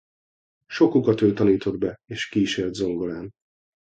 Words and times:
Sokukat 0.67 1.21
ő 1.21 1.33
tanított 1.33 1.77
be 1.77 1.95
és 2.05 2.29
kísért 2.29 2.73
zongorán. 2.73 3.29